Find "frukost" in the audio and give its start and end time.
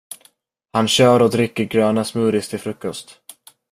2.59-3.19